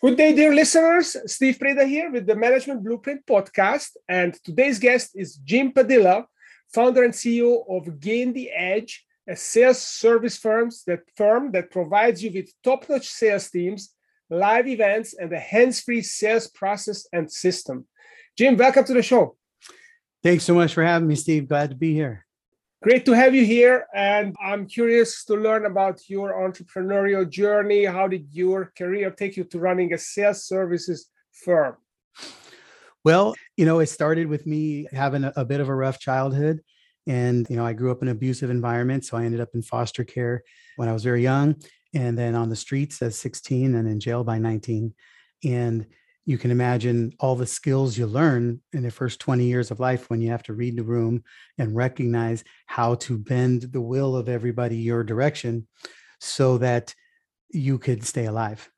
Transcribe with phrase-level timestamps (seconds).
[0.00, 1.16] Good day, dear listeners.
[1.26, 3.96] Steve Preda here with the Management Blueprint podcast.
[4.08, 6.24] And today's guest is Jim Padilla,
[6.72, 12.22] founder and CEO of Gain the Edge, a sales service firms that firm that provides
[12.22, 13.92] you with top-notch sales teams,
[14.30, 17.84] live events, and a hands-free sales process and system.
[18.36, 19.36] Jim, welcome to the show.
[20.22, 21.48] Thanks so much for having me, Steve.
[21.48, 22.24] Glad to be here.
[22.80, 23.86] Great to have you here.
[23.92, 27.84] And I'm curious to learn about your entrepreneurial journey.
[27.84, 31.76] How did your career take you to running a sales services firm?
[33.04, 36.60] Well, you know, it started with me having a, a bit of a rough childhood.
[37.08, 39.04] And, you know, I grew up in an abusive environment.
[39.04, 40.42] So I ended up in foster care
[40.76, 41.56] when I was very young
[41.94, 44.94] and then on the streets at 16 and in jail by 19.
[45.44, 45.86] And
[46.28, 50.10] you can imagine all the skills you learn in the first 20 years of life
[50.10, 51.24] when you have to read the room
[51.56, 55.66] and recognize how to bend the will of everybody your direction
[56.20, 56.94] so that
[57.48, 58.70] you could stay alive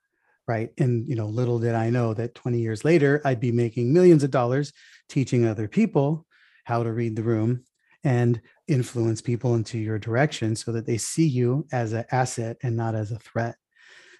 [0.47, 0.71] right?
[0.77, 4.23] And you know little did i know that 20 years later i'd be making millions
[4.23, 4.73] of dollars
[5.07, 6.25] teaching other people
[6.63, 7.63] how to read the room
[8.03, 12.75] and influence people into your direction so that they see you as an asset and
[12.75, 13.55] not as a threat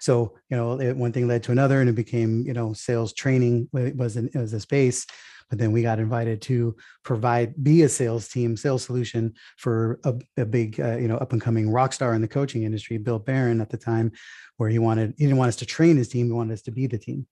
[0.02, 3.14] so, you know, it, one thing led to another and it became, you know, sales
[3.14, 5.06] training was, an, was a space.
[5.48, 10.16] But then we got invited to provide, be a sales team, sales solution for a,
[10.38, 13.20] a big, uh, you know, up and coming rock star in the coaching industry, Bill
[13.20, 14.12] Baren at the time,
[14.58, 16.72] where he wanted, he didn't want us to train his team, he wanted us to
[16.72, 17.28] be the team.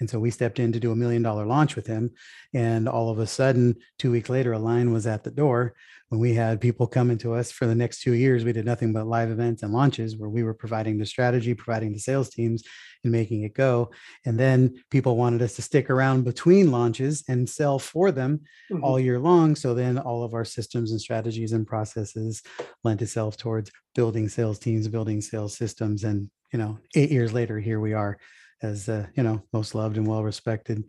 [0.00, 2.10] And so we stepped in to do a million dollar launch with him.
[2.54, 5.74] And all of a sudden, two weeks later, a line was at the door
[6.08, 8.44] when we had people coming to us for the next two years.
[8.44, 11.92] We did nothing but live events and launches where we were providing the strategy, providing
[11.92, 12.62] the sales teams,
[13.04, 13.90] and making it go.
[14.24, 18.82] And then people wanted us to stick around between launches and sell for them mm-hmm.
[18.82, 19.54] all year long.
[19.54, 22.42] So then all of our systems and strategies and processes
[22.84, 26.04] lent itself towards building sales teams, building sales systems.
[26.04, 28.18] And, you know, eight years later, here we are
[28.62, 30.84] as a you know most loved and well respected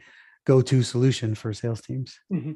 [0.46, 2.18] go-to solution for sales teams.
[2.34, 2.54] Mm-hmm.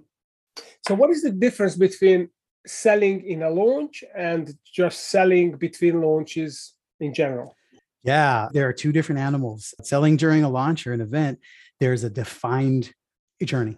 [0.88, 2.30] So, what is the difference between
[2.66, 7.56] selling in a launch and just selling between launches in general?
[8.04, 9.74] Yeah, there are two different animals.
[9.82, 11.40] Selling during a launch or an event,
[11.80, 12.92] there's a defined
[13.44, 13.78] journey,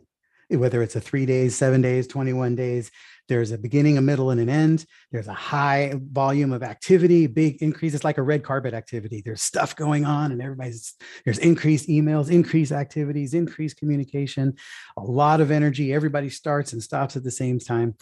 [0.50, 2.92] whether it's a three days, seven days, 21 days.
[3.28, 4.86] There's a beginning, a middle, and an end.
[5.12, 7.96] There's a high volume of activity, big increase.
[7.96, 9.24] It's like a red carpet activity.
[9.26, 14.54] There's stuff going on, and everybody's there's increased emails, increased activities, increased communication,
[14.98, 15.92] a lot of energy.
[15.92, 17.96] Everybody starts and stops at the same time.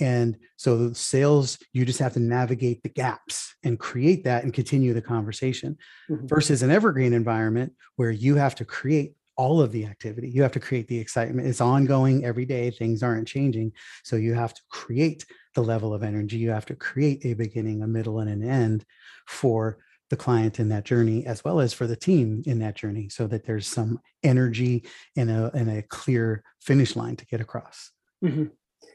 [0.00, 4.94] And so sales, you just have to navigate the gaps and create that and continue
[4.94, 5.76] the conversation
[6.08, 6.26] mm-hmm.
[6.26, 10.28] versus an evergreen environment where you have to create all of the activity.
[10.28, 11.46] You have to create the excitement.
[11.46, 12.70] It's ongoing every day.
[12.70, 13.72] Things aren't changing.
[14.02, 16.36] So you have to create the level of energy.
[16.36, 18.84] You have to create a beginning, a middle, and an end
[19.26, 19.78] for
[20.10, 23.26] the client in that journey, as well as for the team in that journey, so
[23.28, 24.84] that there's some energy
[25.16, 27.92] and a, and a clear finish line to get across.
[28.24, 28.46] Mm-hmm.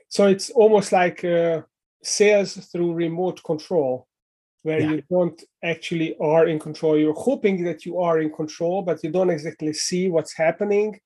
[0.09, 1.61] So it's almost like uh,
[2.03, 4.07] sales through remote control
[4.63, 4.91] where yeah.
[4.91, 9.11] you don't actually are in control you're hoping that you are in control but you
[9.11, 10.99] don't exactly see what's happening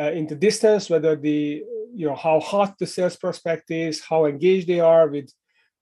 [0.00, 1.62] uh, in the distance whether the
[1.94, 5.30] you know how hot the sales prospect is how engaged they are with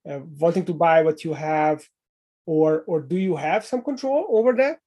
[0.08, 1.82] uh, wanting to buy what you have
[2.44, 4.78] or or do you have some control over that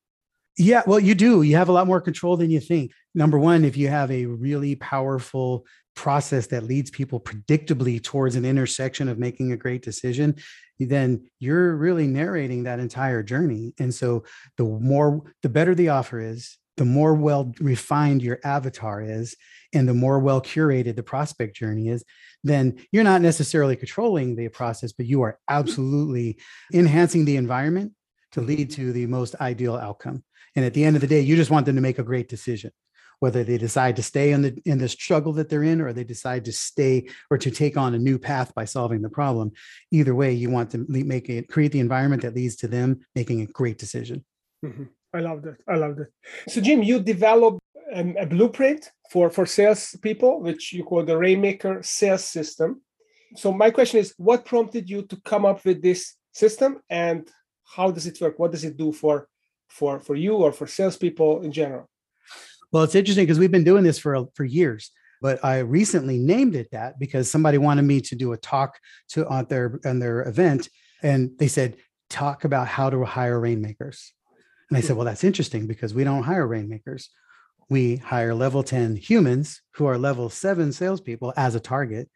[0.58, 1.42] yeah, well, you do.
[1.42, 2.92] You have a lot more control than you think.
[3.14, 8.46] Number one, if you have a really powerful process that leads people predictably towards an
[8.46, 10.36] intersection of making a great decision,
[10.80, 13.74] then you're really narrating that entire journey.
[13.80, 14.24] And so
[14.58, 19.36] the more, the better the offer is, the more well refined your avatar is,
[19.74, 22.04] and the more well curated the prospect journey is,
[22.44, 25.58] then you're not necessarily controlling the process, but you are mm-hmm.
[25.60, 26.38] absolutely
[26.74, 27.94] enhancing the environment
[28.34, 28.82] to lead mm-hmm.
[28.82, 30.24] to the most ideal outcome.
[30.56, 32.30] And at the end of the day, you just want them to make a great
[32.30, 32.72] decision,
[33.20, 36.04] whether they decide to stay in the in the struggle that they're in, or they
[36.04, 39.52] decide to stay or to take on a new path by solving the problem.
[39.92, 43.42] Either way, you want to make it create the environment that leads to them making
[43.42, 44.24] a great decision.
[44.64, 44.86] Mm-hmm.
[45.14, 45.58] I love that.
[45.68, 46.10] I love that.
[46.50, 47.60] So, Jim, you developed
[47.94, 52.82] a, a blueprint for for sales people, which you call the Rainmaker sales system.
[53.36, 57.30] So, my question is, what prompted you to come up with this system, and
[57.64, 58.38] how does it work?
[58.38, 59.28] What does it do for
[59.70, 61.90] for for you or for salespeople in general?
[62.76, 64.92] Well, it's interesting because we've been doing this for for years,
[65.22, 68.78] but I recently named it that because somebody wanted me to do a talk
[69.12, 70.68] to on their on their event,
[71.02, 71.78] and they said
[72.10, 74.12] talk about how to hire rainmakers.
[74.70, 74.98] And I said, hmm.
[74.98, 77.12] well, that's interesting because we don't hire rainmakers.
[77.70, 82.10] We hire level 10 humans who are level seven salespeople as a target.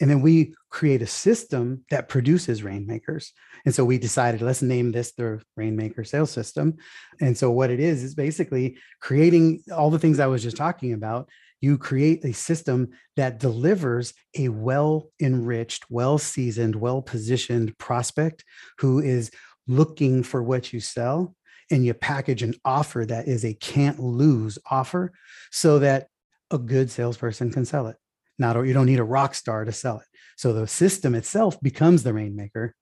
[0.00, 3.32] And then we create a system that produces rainmakers.
[3.66, 6.78] And so we decided, let's name this the Rainmaker sales system.
[7.20, 10.94] And so what it is, is basically creating all the things I was just talking
[10.94, 11.28] about.
[11.60, 18.44] You create a system that delivers a well enriched, well seasoned, well positioned prospect
[18.78, 19.30] who is
[19.66, 21.34] looking for what you sell.
[21.70, 25.12] And you package an offer that is a can't lose offer
[25.52, 26.08] so that
[26.50, 27.99] a good salesperson can sell it.
[28.40, 30.06] Not, or you don't need a rock star to sell it.
[30.36, 32.74] So the system itself becomes the rainmaker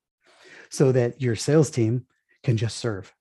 [0.71, 2.07] so that your sales team
[2.45, 3.13] can just serve,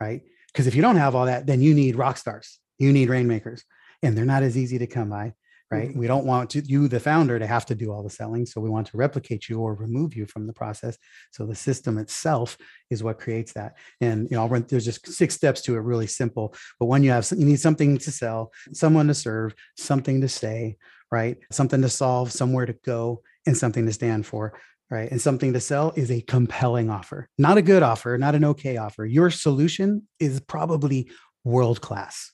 [0.00, 0.22] right?
[0.52, 3.64] Because if you don't have all that, then you need rock stars, you need rainmakers,
[4.02, 5.34] and they're not as easy to come by,
[5.70, 5.90] right?
[5.90, 5.98] Mm-hmm.
[5.98, 8.46] We don't want to, you, the founder, to have to do all the selling.
[8.46, 10.98] So we want to replicate you or remove you from the process.
[11.30, 12.58] So the system itself
[12.90, 13.76] is what creates that.
[14.00, 16.54] And you know, run, there's just six steps to it, really simple.
[16.80, 20.76] But when you have, you need something to sell, someone to serve, something to say,
[21.14, 21.36] right?
[21.52, 24.58] Something to solve, somewhere to go, and something to stand for,
[24.90, 25.08] right?
[25.12, 28.78] And something to sell is a compelling offer, not a good offer, not an okay
[28.78, 29.06] offer.
[29.06, 31.08] Your solution is probably
[31.44, 32.32] world class.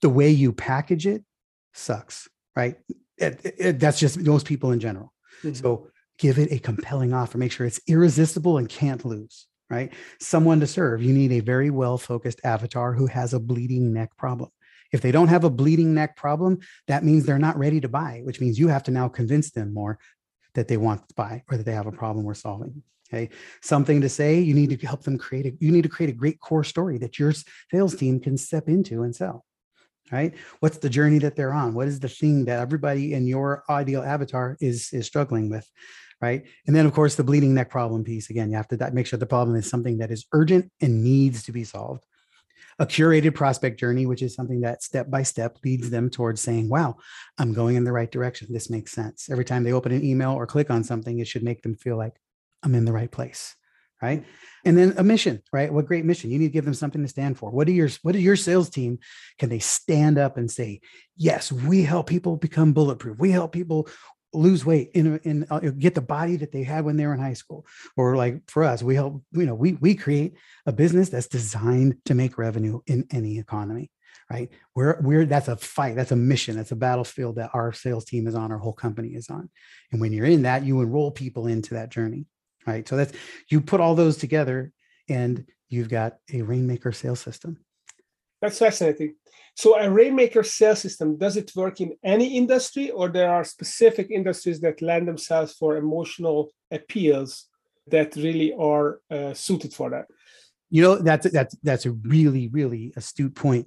[0.00, 1.22] The way you package it
[1.74, 2.76] sucks, right?
[3.18, 5.12] It, it, that's just most people in general.
[5.42, 5.52] Mm-hmm.
[5.52, 5.88] So
[6.18, 9.92] give it a compelling offer, make sure it's irresistible and can't lose, right?
[10.18, 11.02] Someone to serve.
[11.02, 14.48] You need a very well focused avatar who has a bleeding neck problem.
[14.92, 18.20] If they don't have a bleeding neck problem, that means they're not ready to buy,
[18.24, 19.98] which means you have to now convince them more
[20.54, 22.82] that they want to buy or that they have a problem we're solving.
[23.08, 23.28] Okay.
[23.62, 26.16] Something to say, you need to help them create a, you need to create a
[26.16, 27.32] great core story that your
[27.70, 29.44] sales team can step into and sell.
[30.10, 30.34] Right.
[30.60, 31.74] What's the journey that they're on?
[31.74, 35.68] What is the thing that everybody in your ideal avatar is is struggling with?
[36.20, 36.44] Right.
[36.66, 38.30] And then of course the bleeding neck problem piece.
[38.30, 41.42] Again, you have to make sure the problem is something that is urgent and needs
[41.44, 42.04] to be solved
[42.78, 46.68] a curated prospect journey, which is something that step by step leads them towards saying,
[46.68, 46.96] wow,
[47.38, 48.48] I'm going in the right direction.
[48.50, 49.28] This makes sense.
[49.30, 51.96] Every time they open an email or click on something, it should make them feel
[51.96, 52.14] like
[52.62, 53.54] I'm in the right place.
[54.02, 54.26] Right.
[54.66, 55.72] And then a mission, right?
[55.72, 56.30] What great mission.
[56.30, 57.50] You need to give them something to stand for.
[57.50, 58.98] What are your what are your sales team?
[59.38, 60.82] Can they stand up and say,
[61.16, 63.18] yes, we help people become bulletproof.
[63.18, 63.88] We help people
[64.36, 67.20] lose weight in, in uh, get the body that they had when they were in
[67.20, 67.66] high school.
[67.96, 70.34] Or like for us we help you know we we create
[70.66, 73.90] a business that's designed to make revenue in any economy
[74.28, 74.50] right?
[74.74, 78.26] We're we're that's a fight that's a mission that's a battlefield that our sales team
[78.26, 79.48] is on our whole company is on.
[79.92, 82.26] And when you're in that you enroll people into that journey
[82.66, 82.86] right?
[82.86, 83.12] So that's
[83.48, 84.72] you put all those together
[85.08, 87.58] and you've got a rainmaker sales system
[88.40, 89.14] that's fascinating
[89.56, 94.10] so a Rainmaker sales system, does it work in any industry or there are specific
[94.10, 97.46] industries that lend themselves for emotional appeals
[97.86, 100.06] that really are uh, suited for that?
[100.68, 103.66] You know, that's, that's, that's a really, really astute point.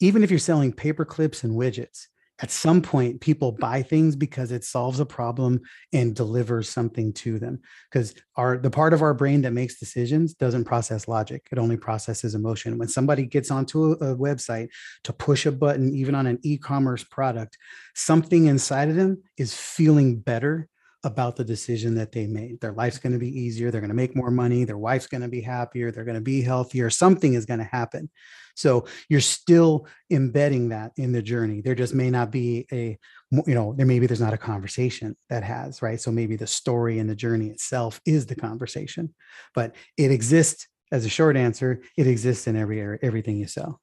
[0.00, 2.06] Even if you're selling paper clips and widgets,
[2.40, 5.60] at some point people buy things because it solves a problem
[5.92, 7.60] and delivers something to them.
[7.90, 11.46] Because our the part of our brain that makes decisions doesn't process logic.
[11.50, 12.78] It only processes emotion.
[12.78, 14.68] When somebody gets onto a, a website
[15.04, 17.56] to push a button even on an e-commerce product
[17.94, 20.68] something inside of them is feeling better
[21.06, 22.60] about the decision that they made.
[22.60, 23.70] Their life's going to be easier.
[23.70, 24.64] They're going to make more money.
[24.64, 25.92] Their wife's going to be happier.
[25.92, 26.90] They're going to be healthier.
[26.90, 28.10] Something is going to happen.
[28.56, 31.60] So you're still embedding that in the journey.
[31.60, 32.98] There just may not be a,
[33.30, 36.00] you know, there maybe there's not a conversation that has, right?
[36.00, 39.14] So maybe the story and the journey itself is the conversation,
[39.54, 41.82] but it exists as a short answer.
[41.96, 43.80] It exists in every area, everything you sell.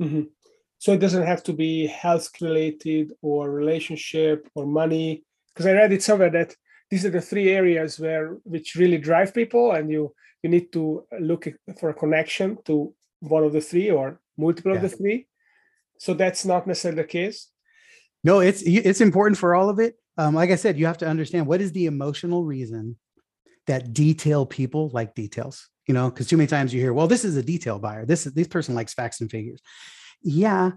[0.00, 0.22] Mm-hmm.
[0.78, 5.24] So it doesn't have to be health related or relationship or money
[5.60, 6.56] because I read it somewhere that
[6.90, 11.04] these are the three areas where which really drive people, and you you need to
[11.20, 11.46] look
[11.78, 14.76] for a connection to one of the three or multiple yeah.
[14.76, 15.26] of the three.
[15.98, 17.50] So that's not necessarily the case.
[18.24, 19.96] No, it's it's important for all of it.
[20.16, 22.96] Um, like I said, you have to understand what is the emotional reason
[23.66, 25.68] that detail people like details.
[25.86, 28.06] You know, because too many times you hear, "Well, this is a detail buyer.
[28.06, 29.60] This is this person likes facts and figures."
[30.22, 30.70] Yeah,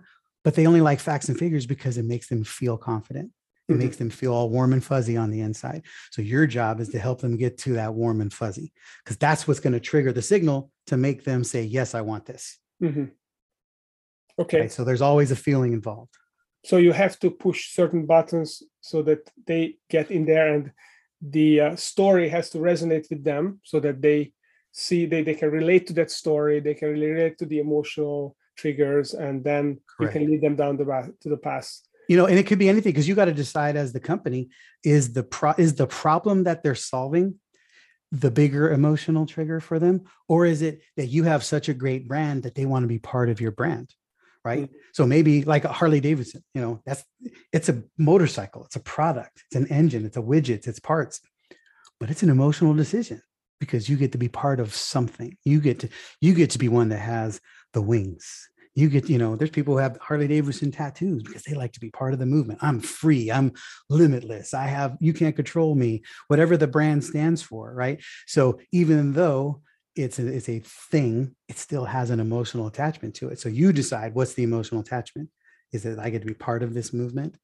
[0.44, 3.32] but they only like facts and figures because it makes them feel confident.
[3.74, 3.86] It mm-hmm.
[3.86, 5.84] makes them feel all warm and fuzzy on the inside.
[6.12, 9.48] So your job is to help them get to that warm and fuzzy because that's
[9.48, 13.06] what's going to trigger the signal to make them say, "Yes, I want this." Mm-hmm.
[14.40, 14.62] Okay.
[14.62, 14.72] Right?
[14.72, 16.16] So there's always a feeling involved.
[16.66, 20.72] So you have to push certain buttons so that they get in there, and
[21.22, 24.34] the uh, story has to resonate with them, so that they
[24.72, 26.60] see they they can relate to that story.
[26.60, 30.16] They can relate to the emotional triggers, and then Correct.
[30.16, 32.70] you can lead them down the to the path you know and it could be
[32.70, 34.50] anything because you got to decide as the company
[34.84, 37.36] is the pro is the problem that they're solving
[38.12, 42.08] the bigger emotional trigger for them or is it that you have such a great
[42.08, 43.94] brand that they want to be part of your brand
[44.46, 44.64] right?
[44.64, 44.76] Mm-hmm.
[44.94, 47.04] So maybe like a Harley Davidson, you know, that's
[47.52, 51.22] it's a motorcycle, it's a product, it's an engine, it's a widget, it's parts,
[52.00, 53.22] but it's an emotional decision
[53.60, 55.38] because you get to be part of something.
[55.46, 57.40] You get to you get to be one that has
[57.74, 58.50] the wings.
[58.76, 61.80] You get, you know, there's people who have Harley Davidson tattoos because they like to
[61.80, 62.60] be part of the movement.
[62.64, 63.32] I'm free.
[63.32, 63.54] I'm
[63.90, 64.54] limitless.
[64.54, 67.74] I have, you can't control me, whatever the brand stands for.
[67.74, 68.02] Right.
[68.26, 69.62] So even though
[69.96, 73.40] it's a, it's a thing, it still has an emotional attachment to it.
[73.40, 75.30] So you decide what's the emotional attachment.
[75.72, 77.38] Is it I get to be part of this movement?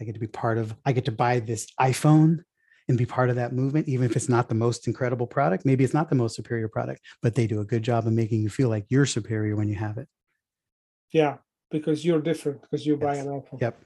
[0.00, 2.42] I get to be part of, I get to buy this iPhone
[2.88, 5.66] and be part of that movement, even if it's not the most incredible product.
[5.66, 8.40] Maybe it's not the most superior product, but they do a good job of making
[8.40, 10.08] you feel like you're superior when you have it.
[11.12, 11.38] Yeah,
[11.70, 13.02] because you're different because you yes.
[13.02, 13.60] buy an iPhone.
[13.60, 13.84] Yep.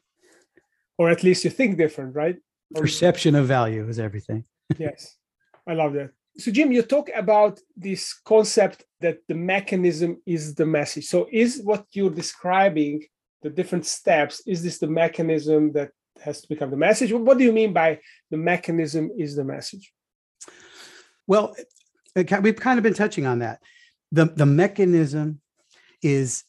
[0.99, 2.37] Or at least you think different, right?
[2.75, 4.45] Perception of value is everything.
[4.79, 5.17] yes,
[5.67, 6.11] I love that.
[6.37, 11.07] So, Jim, you talk about this concept that the mechanism is the message.
[11.07, 13.05] So, is what you're describing
[13.43, 14.43] the different steps?
[14.47, 15.91] Is this the mechanism that
[16.23, 17.13] has to become the message?
[17.13, 18.01] What do you mean by
[18.31, 19.93] the mechanism is the message?
[21.27, 21.55] Well,
[22.17, 23.61] we've kind of been touching on that.
[24.13, 25.41] The, the mechanism
[26.03, 26.45] is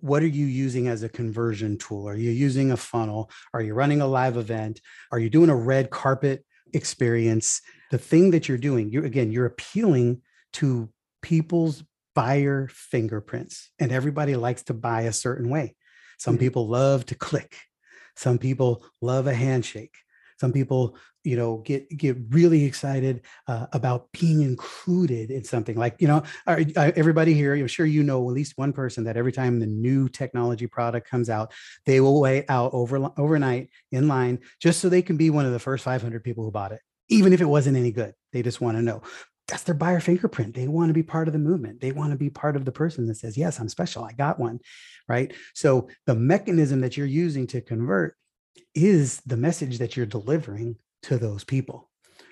[0.00, 2.08] what are you using as a conversion tool?
[2.08, 3.30] Are you using a funnel?
[3.52, 4.80] Are you running a live event?
[5.10, 7.60] Are you doing a red carpet experience?
[7.90, 10.22] The thing that you're doing, you again, you're appealing
[10.54, 10.90] to
[11.22, 11.82] people's
[12.14, 15.74] buyer fingerprints, and everybody likes to buy a certain way.
[16.18, 16.40] Some mm-hmm.
[16.40, 17.56] people love to click.
[18.16, 19.94] Some people love a handshake.
[20.40, 25.76] Some people, you know, get get really excited uh, about being included in something.
[25.76, 29.32] Like, you know, everybody here, I'm sure you know at least one person that every
[29.32, 31.52] time the new technology product comes out,
[31.86, 35.52] they will wait out over overnight in line just so they can be one of
[35.52, 38.14] the first 500 people who bought it, even if it wasn't any good.
[38.32, 39.02] They just want to know
[39.48, 40.54] that's their buyer fingerprint.
[40.54, 41.80] They want to be part of the movement.
[41.80, 44.04] They want to be part of the person that says, Yes, I'm special.
[44.04, 44.60] I got one
[45.10, 45.34] right?
[45.54, 48.16] So the mechanism that you're using to convert
[48.76, 51.88] is the message that you're delivering to those people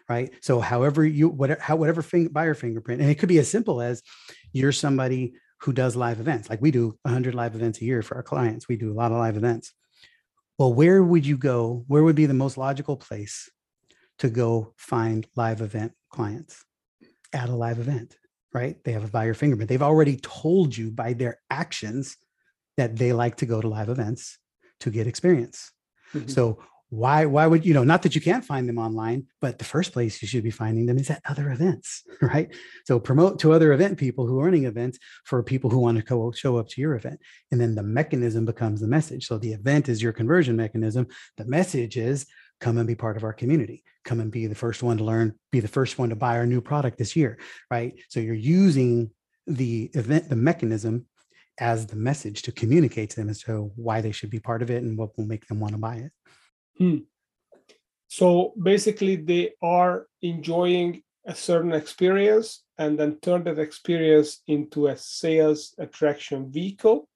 [0.08, 0.32] right?
[0.40, 3.82] So however you whatever how whatever finger, buyer fingerprint and it could be as simple
[3.82, 4.02] as
[4.52, 6.48] you're somebody who does live events.
[6.48, 8.68] Like we do 100 live events a year for our clients.
[8.68, 9.72] We do a lot of live events.
[10.58, 13.50] Well where would you go where would be the most logical place
[14.20, 16.64] to go find live event clients?
[17.34, 18.16] At a live event
[18.54, 18.82] right?
[18.84, 19.68] They have a buyer fingerprint.
[19.68, 22.16] They've already told you by their actions
[22.76, 24.38] that they like to go to live events
[24.80, 25.70] to get experience.
[26.14, 26.28] Mm-hmm.
[26.28, 29.64] So why why would you know not that you can't find them online but the
[29.64, 32.54] first place you should be finding them is at other events right?
[32.84, 36.04] So promote to other event people who are running events for people who want to
[36.04, 37.20] go show up to your event.
[37.50, 39.26] And then the mechanism becomes the message.
[39.26, 41.06] So the event is your conversion mechanism.
[41.36, 42.26] The message is
[42.60, 43.84] come and be part of our community.
[44.04, 46.46] Come and be the first one to learn be the first one to buy our
[46.46, 47.38] new product this year
[47.70, 47.94] right?
[48.08, 49.10] So you're using
[49.46, 51.06] the event the mechanism
[51.60, 54.70] as the message to communicate to them as to why they should be part of
[54.70, 56.12] it and what will make them want to buy it.
[56.78, 56.98] Hmm.
[58.08, 64.96] So basically, they are enjoying a certain experience and then turn that experience into a
[64.96, 67.08] sales attraction vehicle.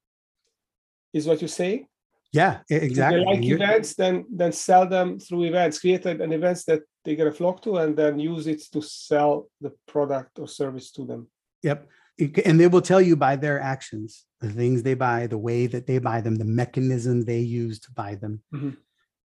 [1.12, 1.86] Is what you say?
[2.32, 3.20] Yeah, exactly.
[3.20, 5.78] If they like events, then then sell them through events.
[5.78, 9.48] Create an events that they get a flock to, and then use it to sell
[9.60, 11.28] the product or service to them.
[11.62, 11.88] Yep
[12.18, 15.86] and they will tell you by their actions the things they buy the way that
[15.86, 18.70] they buy them the mechanism they use to buy them mm-hmm.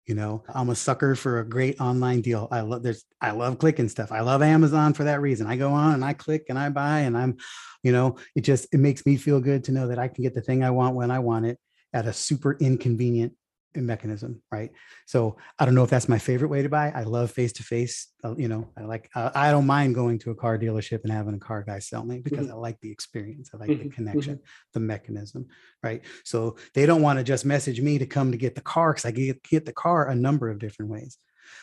[0.05, 2.47] You know i'm a sucker for a great online deal.
[2.51, 4.11] I love there's i love clicking stuff.
[4.11, 5.47] I love amazon for that reason.
[5.47, 7.37] I go on and i click and i buy and i'm
[7.83, 10.33] you know it just it makes me feel good to know that i can get
[10.33, 11.59] the thing i want when i want it
[11.93, 13.33] at a super inconvenient
[13.75, 14.71] mechanism right
[15.05, 17.63] so i don't know if that's my favorite way to buy i love face to
[17.63, 21.11] face you know i like uh, i don't mind going to a car dealership and
[21.11, 22.55] having a car guy sell me because mm-hmm.
[22.55, 23.87] i like the experience i like mm-hmm.
[23.87, 24.69] the connection mm-hmm.
[24.73, 25.45] the mechanism
[25.81, 28.91] right so they don't want to just message me to come to get the car
[28.91, 31.17] because i get, get the car a number of different ways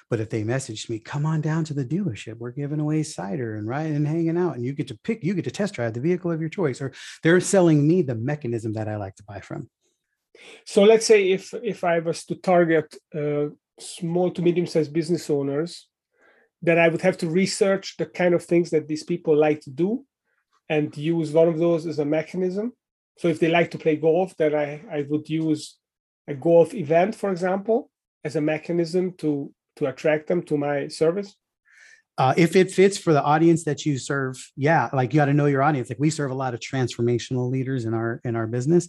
[0.08, 2.38] but if they messaged me, come on down to the dealership.
[2.38, 5.34] We're giving away cider and riding and hanging out, and you get to pick, you
[5.34, 8.72] get to test drive the vehicle of your choice, or they're selling me the mechanism
[8.74, 9.68] that I like to buy from.
[10.64, 15.30] So let's say if if I was to target uh, small to medium sized business
[15.30, 15.88] owners,
[16.62, 19.70] then I would have to research the kind of things that these people like to
[19.70, 20.04] do,
[20.68, 22.72] and use one of those as a mechanism.
[23.18, 25.76] So if they like to play golf, then I I would use
[26.28, 27.90] a golf event, for example,
[28.24, 31.34] as a mechanism to to attract them to my service.
[32.18, 35.32] Uh, if it fits for the audience that you serve, yeah, like you got to
[35.32, 35.88] know your audience.
[35.88, 38.88] Like we serve a lot of transformational leaders in our in our business,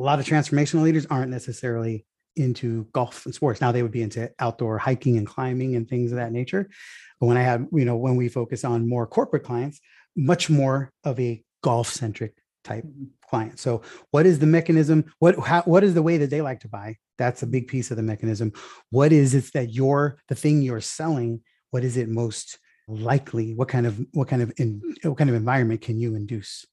[0.00, 3.60] a lot of transformational leaders aren't necessarily into golf and sports.
[3.60, 6.70] Now they would be into outdoor hiking and climbing and things of that nature.
[7.20, 9.78] But when I had, you know, when we focus on more corporate clients,
[10.16, 13.04] much more of a golf centric type mm-hmm.
[13.28, 13.58] client.
[13.58, 15.04] So what is the mechanism?
[15.18, 16.96] What how, what is the way that they like to buy?
[17.18, 18.54] That's a big piece of the mechanism.
[18.88, 21.42] What is it that you're the thing you're selling?
[21.72, 23.52] What is it most likely?
[23.52, 26.64] What kind of what kind of in, what kind of environment can you induce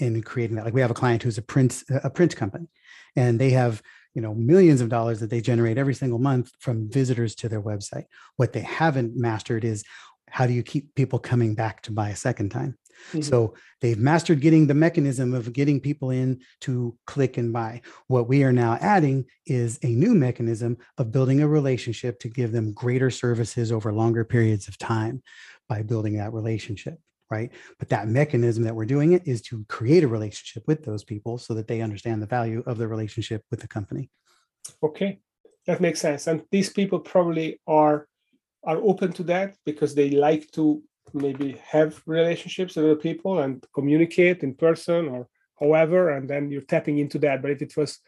[0.00, 0.64] in creating that?
[0.64, 2.68] Like we have a client who's a print a print company,
[3.16, 3.82] and they have
[4.14, 7.62] you know millions of dollars that they generate every single month from visitors to their
[7.62, 8.04] website.
[8.36, 9.84] What they haven't mastered is
[10.28, 12.78] how do you keep people coming back to buy a second time?
[13.08, 13.22] Mm-hmm.
[13.22, 17.80] So they've mastered getting the mechanism of getting people in to click and buy.
[18.06, 22.52] What we are now adding is a new mechanism of building a relationship to give
[22.52, 25.22] them greater services over longer periods of time
[25.68, 26.98] by building that relationship.
[27.30, 27.52] Right.
[27.78, 31.38] But that mechanism that we're doing it is to create a relationship with those people
[31.38, 34.10] so that they understand the value of the relationship with the company.
[34.82, 35.20] Okay.
[35.66, 36.26] That makes sense.
[36.26, 38.08] And these people probably are
[38.64, 40.82] are open to that because they like to
[41.14, 46.60] maybe have relationships with other people and communicate in person or however and then you're
[46.62, 47.98] tapping into that but if it was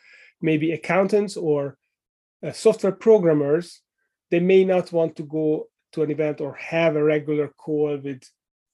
[0.40, 1.76] maybe accountants or
[2.46, 3.80] uh, software programmers
[4.30, 8.22] they may not want to go to an event or have a regular call with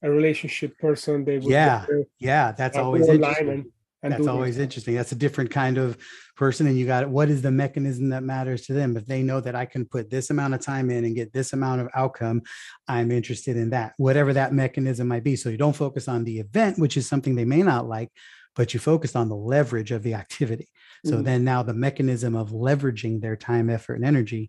[0.02, 1.84] a relationship person they would yeah
[2.18, 3.66] yeah that's always interesting.
[4.00, 4.62] And, that's always this.
[4.62, 5.98] interesting that's a different kind of
[6.36, 9.40] person and you got what is the mechanism that matters to them if they know
[9.40, 12.40] that i can put this amount of time in and get this amount of outcome
[12.86, 16.38] i'm interested in that whatever that mechanism might be so you don't focus on the
[16.38, 18.08] event which is something they may not like
[18.54, 20.68] but you focus on the leverage of the activity
[21.04, 21.24] so mm-hmm.
[21.24, 24.48] then now the mechanism of leveraging their time effort and energy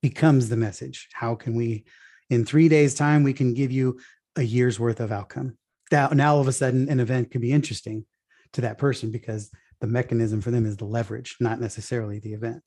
[0.00, 1.84] becomes the message how can we
[2.30, 3.98] in three days time we can give you
[4.36, 5.56] a year's worth of outcome
[5.92, 8.04] now, now all of a sudden an event can be interesting
[8.52, 9.50] to that person because
[9.80, 12.62] the mechanism for them is the leverage, not necessarily the event.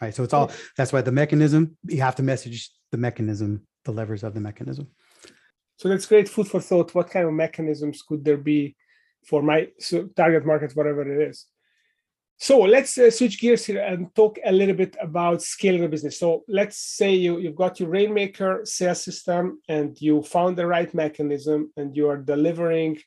[0.00, 0.14] Right.
[0.14, 4.24] So it's all that's why the mechanism, you have to message the mechanism, the levers
[4.24, 4.88] of the mechanism.
[5.76, 6.94] So that's great food for thought.
[6.94, 8.76] What kind of mechanisms could there be
[9.26, 9.68] for my
[10.16, 11.46] target market, whatever it is?
[12.38, 16.18] So let's uh, switch gears here and talk a little bit about scaling the business.
[16.18, 20.92] So let's say you, you've got your Rainmaker sales system and you found the right
[20.92, 22.98] mechanism and you are delivering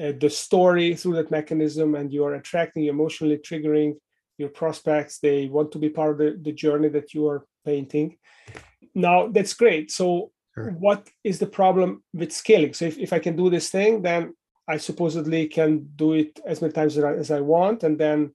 [0.00, 3.94] uh, the story through that mechanism and you are attracting emotionally triggering
[4.38, 5.18] your prospects.
[5.18, 8.16] They want to be part of the, the journey that you are painting.
[8.94, 9.90] Now that's great.
[9.90, 10.72] So sure.
[10.72, 12.72] what is the problem with scaling?
[12.72, 14.34] So if, if i can do this thing then
[14.68, 17.82] i supposedly can do it as many times as i want.
[17.82, 18.32] And then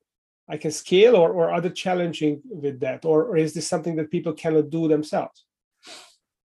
[0.49, 4.11] i can scale or, or other challenging with that or, or is this something that
[4.11, 5.45] people cannot do themselves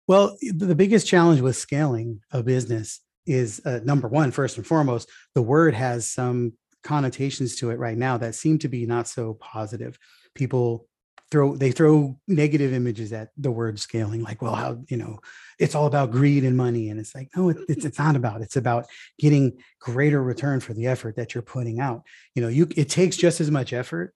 [0.06, 5.08] well the biggest challenge with scaling a business is uh, number one, first and foremost,
[5.34, 9.34] the word has some connotations to it right now that seem to be not so
[9.34, 9.98] positive.
[10.34, 10.88] People
[11.32, 15.18] throw they throw negative images at the word scaling, like, well, how you know,
[15.58, 18.42] it's all about greed and money, and it's like, no, it, it's it's not about.
[18.42, 18.86] It's about
[19.18, 22.02] getting greater return for the effort that you're putting out.
[22.34, 24.14] You know, you it takes just as much effort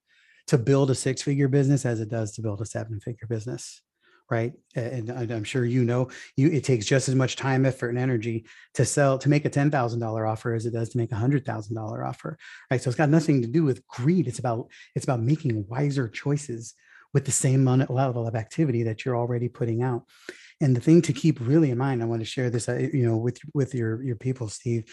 [0.49, 3.81] to build a six figure business as it does to build a seven figure business
[4.29, 7.99] right and i'm sure you know you it takes just as much time effort and
[7.99, 12.05] energy to sell to make a $10000 offer as it does to make a $100000
[12.05, 12.37] offer
[12.69, 16.09] right so it's got nothing to do with greed it's about it's about making wiser
[16.09, 16.75] choices
[17.17, 20.05] with the same level of activity that you're already putting out.
[20.61, 23.07] And the thing to keep really in mind i want to share this uh, you
[23.09, 24.85] know with with your your people steve.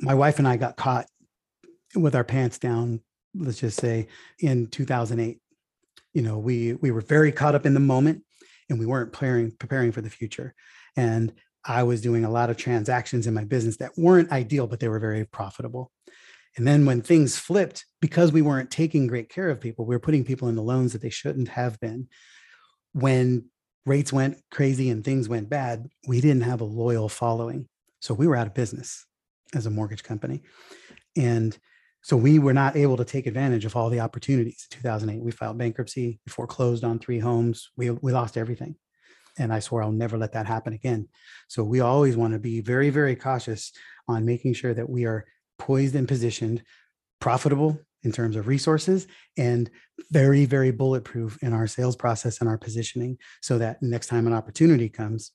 [0.00, 1.06] My wife and i got caught
[1.94, 3.02] with our pants down
[3.36, 4.08] let's just say
[4.40, 5.38] in 2008
[6.12, 8.24] you know we we were very caught up in the moment
[8.68, 10.56] and we weren't preparing preparing for the future.
[10.96, 11.32] And
[11.64, 14.88] i was doing a lot of transactions in my business that weren't ideal but they
[14.88, 15.92] were very profitable
[16.56, 20.00] and then when things flipped because we weren't taking great care of people we were
[20.00, 22.08] putting people in the loans that they shouldn't have been
[22.92, 23.44] when
[23.84, 27.68] rates went crazy and things went bad we didn't have a loyal following
[28.00, 29.06] so we were out of business
[29.54, 30.42] as a mortgage company
[31.16, 31.58] and
[32.06, 34.68] so we were not able to take advantage of all the opportunities.
[34.70, 38.76] In 2008, we filed bankruptcy, we foreclosed on three homes, we, we lost everything.
[39.36, 41.08] And I swore I'll never let that happen again.
[41.48, 43.72] So we always want to be very, very cautious
[44.06, 45.26] on making sure that we are
[45.58, 46.62] poised and positioned,
[47.20, 49.70] profitable in terms of resources, and
[50.10, 54.32] very, very bulletproof in our sales process and our positioning so that next time an
[54.32, 55.32] opportunity comes,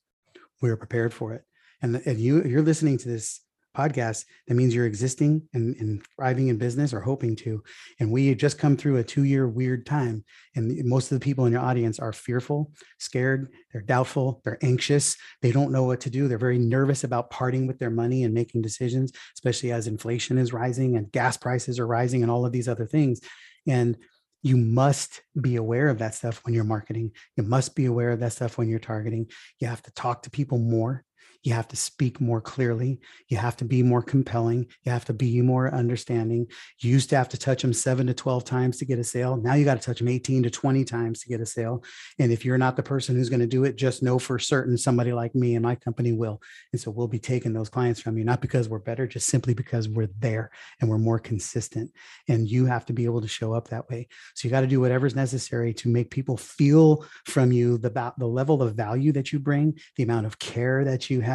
[0.60, 1.44] we're prepared for it.
[1.82, 3.40] And if you you're listening to this
[3.76, 7.62] podcast, that means you're existing and, and, thriving in business or hoping to.
[8.00, 10.24] And we just come through a two year weird time.
[10.54, 15.16] And most of the people in your audience are fearful, scared, they're doubtful, they're anxious,
[15.40, 16.28] they don't know what to do.
[16.28, 20.52] They're very nervous about parting with their money and making decisions, especially as inflation is
[20.52, 23.20] rising and gas prices are rising and all of these other things.
[23.66, 23.96] And
[24.42, 27.12] you must be aware of that stuff when you're marketing.
[27.36, 29.30] You must be aware of that stuff when you're targeting.
[29.60, 31.04] You have to talk to people more
[31.42, 33.00] you have to speak more clearly.
[33.28, 34.66] You have to be more compelling.
[34.84, 36.46] You have to be more understanding.
[36.78, 39.36] You used to have to touch them seven to 12 times to get a sale.
[39.36, 41.82] Now you got to touch them 18 to 20 times to get a sale.
[42.18, 44.78] And if you're not the person who's going to do it, just know for certain
[44.78, 46.40] somebody like me and my company will.
[46.72, 49.54] And so we'll be taking those clients from you, not because we're better, just simply
[49.54, 50.50] because we're there
[50.80, 51.90] and we're more consistent.
[52.28, 54.08] And you have to be able to show up that way.
[54.34, 58.26] So you got to do whatever's necessary to make people feel from you the, the
[58.26, 61.31] level of value that you bring, the amount of care that you have,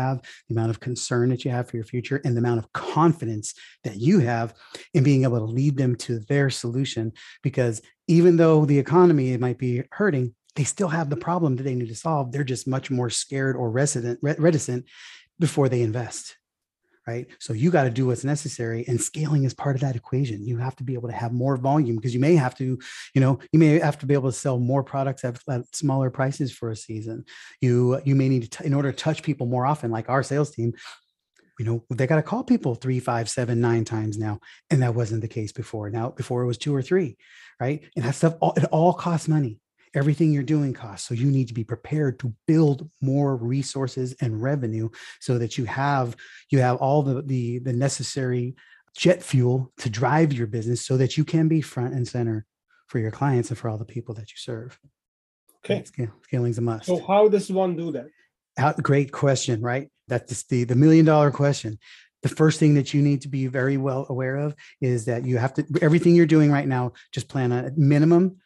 [0.47, 3.53] the amount of concern that you have for your future, and the amount of confidence
[3.83, 4.53] that you have
[4.93, 7.11] in being able to lead them to their solution.
[7.43, 11.75] Because even though the economy might be hurting, they still have the problem that they
[11.75, 12.31] need to solve.
[12.31, 14.85] They're just much more scared or resident, reticent
[15.39, 16.37] before they invest
[17.07, 17.25] right?
[17.39, 20.45] So you got to do what's necessary, and scaling is part of that equation.
[20.45, 22.77] You have to be able to have more volume because you may have to,
[23.15, 26.09] you know, you may have to be able to sell more products at, at smaller
[26.09, 27.23] prices for a season.
[27.61, 30.51] You you may need to, in order to touch people more often, like our sales
[30.51, 30.73] team.
[31.59, 34.39] You know, they got to call people three, five, seven, nine times now,
[34.69, 35.89] and that wasn't the case before.
[35.89, 37.17] Now, before it was two or three,
[37.59, 37.83] right?
[37.95, 39.59] And that stuff, all, it all costs money
[39.97, 41.07] everything you're doing costs.
[41.07, 45.65] So you need to be prepared to build more resources and revenue so that you
[45.65, 46.15] have
[46.51, 48.55] you have all the the, the necessary
[48.95, 52.45] jet fuel to drive your business so that you can be front and center
[52.87, 54.79] for your clients and for all the people that you serve.
[55.65, 55.83] Okay.
[56.23, 56.85] Scaling's a must.
[56.85, 58.07] So how does one do that?
[58.57, 59.89] How, great question, right?
[60.07, 61.77] That's the, the million dollar question.
[62.23, 65.37] The first thing that you need to be very well aware of is that you
[65.37, 68.37] have to everything you're doing right now, just plan a minimum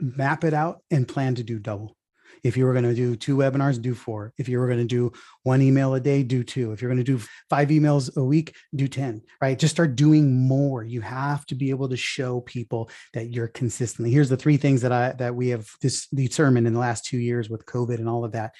[0.00, 1.96] map it out and plan to do double.
[2.42, 4.32] If you were going to do two webinars, do four.
[4.38, 6.72] If you were going to do one email a day, do two.
[6.72, 9.58] If you're going to do five emails a week, do 10, right?
[9.58, 10.82] Just start doing more.
[10.82, 14.10] You have to be able to show people that you're consistently.
[14.10, 17.18] Here's the three things that I that we have this determined in the last two
[17.18, 18.54] years with COVID and all of that.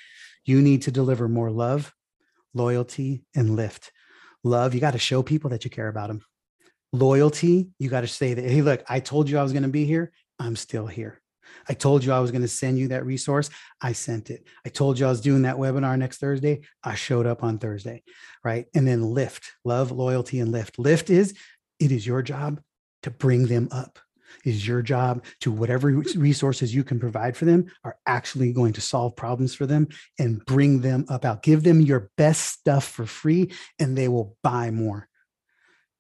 [0.45, 1.93] You need to deliver more love,
[2.55, 3.93] loyalty, and lift.
[4.43, 6.23] Love, you got to show people that you care about them.
[6.93, 9.69] Loyalty, you got to say that, hey, look, I told you I was going to
[9.69, 10.13] be here.
[10.39, 11.20] I'm still here.
[11.69, 13.51] I told you I was going to send you that resource.
[13.81, 14.47] I sent it.
[14.65, 16.63] I told you I was doing that webinar next Thursday.
[16.83, 18.03] I showed up on Thursday.
[18.45, 18.67] Right.
[18.75, 20.79] And then lift, love, loyalty, and lift.
[20.79, 21.35] Lift is
[21.79, 22.61] it is your job
[23.03, 23.99] to bring them up.
[24.45, 28.75] It is your job to whatever resources you can provide for them are actually going
[28.75, 31.43] to solve problems for them and bring them up out.
[31.43, 35.09] Give them your best stuff for free and they will buy more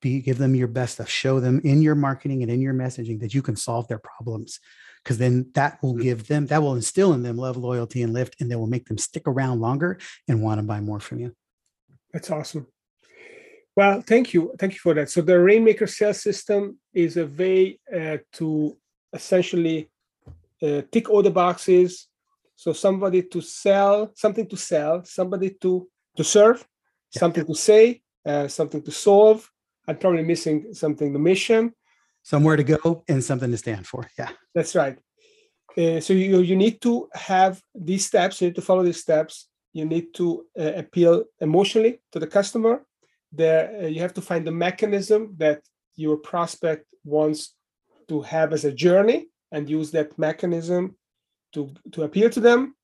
[0.00, 3.20] be give them your best stuff show them in your marketing and in your messaging
[3.20, 4.60] that you can solve their problems
[5.02, 6.02] because then that will mm-hmm.
[6.02, 8.86] give them that will instill in them love loyalty and lift and they will make
[8.86, 11.34] them stick around longer and want to buy more from you
[12.12, 12.66] that's awesome
[13.76, 17.78] well thank you thank you for that so the rainmaker sales system is a way
[17.94, 18.76] uh, to
[19.12, 19.90] essentially
[20.62, 22.08] uh, tick all the boxes
[22.56, 26.66] so somebody to sell something to sell somebody to to serve
[27.14, 27.20] yeah.
[27.20, 29.48] something to say uh, something to solve
[29.90, 31.12] I'm probably missing something.
[31.12, 31.74] The mission,
[32.22, 34.08] somewhere to go, and something to stand for.
[34.18, 34.98] Yeah, that's right.
[35.76, 38.40] Uh, so you you need to have these steps.
[38.40, 39.48] You need to follow these steps.
[39.72, 42.84] You need to uh, appeal emotionally to the customer.
[43.32, 45.62] There, uh, you have to find the mechanism that
[45.94, 47.54] your prospect wants
[48.08, 50.96] to have as a journey, and use that mechanism
[51.52, 52.74] to to appeal to them.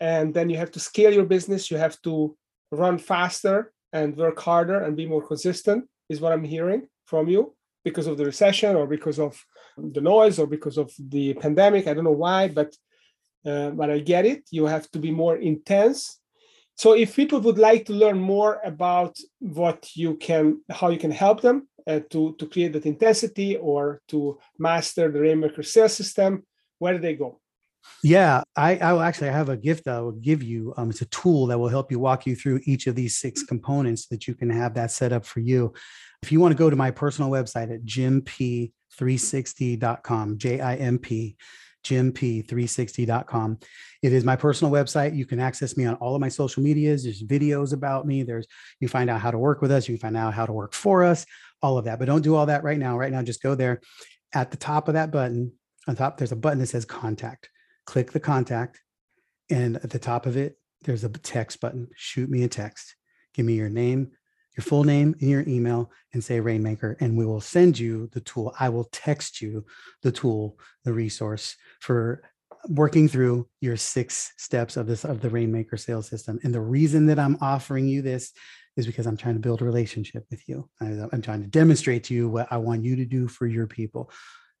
[0.00, 1.70] And then you have to scale your business.
[1.70, 2.36] You have to
[2.72, 7.54] run faster and work harder and be more consistent is what I'm hearing from you
[7.84, 9.40] because of the recession or because of
[9.76, 11.86] the noise or because of the pandemic.
[11.86, 12.74] I don't know why, but
[13.46, 14.42] uh, but I get it.
[14.50, 16.18] You have to be more intense.
[16.76, 21.10] So if people would like to learn more about what you can, how you can
[21.10, 26.44] help them uh, to to create that intensity or to master the Rainmaker sales system,
[26.78, 27.40] where do they go?
[28.02, 30.74] Yeah, I, I will actually I have a gift that I will give you.
[30.76, 33.42] Um, it's a tool that will help you walk you through each of these six
[33.42, 35.72] components that you can have that set up for you.
[36.24, 41.36] If you want to go to my personal website at jimp360.com, J I M P,
[41.84, 43.58] jimp360.com.
[44.02, 45.14] It is my personal website.
[45.14, 47.04] You can access me on all of my social medias.
[47.04, 48.22] There's videos about me.
[48.22, 48.46] There's
[48.80, 49.86] you find out how to work with us.
[49.86, 51.26] You find out how to work for us,
[51.60, 51.98] all of that.
[51.98, 52.96] But don't do all that right now.
[52.96, 53.82] Right now, just go there.
[54.32, 55.52] At the top of that button,
[55.86, 57.50] on top, there's a button that says contact
[57.84, 58.80] click the contact,
[59.50, 61.90] and at the top of it, there's a text button.
[61.94, 62.96] Shoot me a text.
[63.34, 64.12] Give me your name,
[64.56, 68.20] your full name, and your email, and say Rainmaker, and we will send you the
[68.20, 68.54] tool.
[68.58, 69.64] I will text you
[70.02, 72.22] the tool, the resource for
[72.68, 76.38] working through your six steps of this of the Rainmaker sales system.
[76.44, 78.32] And the reason that I'm offering you this
[78.76, 80.68] is because I'm trying to build a relationship with you.
[80.80, 83.66] I, I'm trying to demonstrate to you what I want you to do for your
[83.66, 84.10] people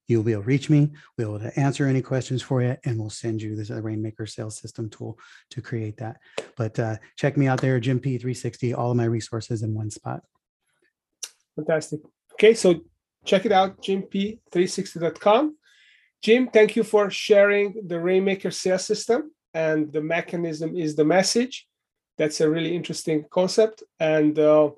[0.06, 0.90] You'll be able to reach me.
[1.16, 4.26] We'll be able to answer any questions for you, and we'll send you this Rainmaker
[4.26, 5.18] sales system tool
[5.50, 6.18] to create that.
[6.56, 10.22] But uh, check me out there, Jim P360, all of my resources in one spot.
[11.56, 12.00] Fantastic.
[12.34, 12.80] Okay, so
[13.24, 15.56] check it out, jimp360.com.
[16.22, 21.66] Jim, thank you for sharing the Rainmaker sales system and the mechanism is the message.
[22.18, 23.82] That's a really interesting concept.
[24.00, 24.70] And uh,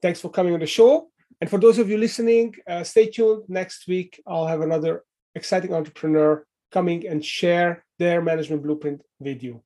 [0.00, 1.09] thanks for coming on the show.
[1.40, 3.44] And for those of you listening, uh, stay tuned.
[3.48, 9.62] Next week, I'll have another exciting entrepreneur coming and share their management blueprint with you.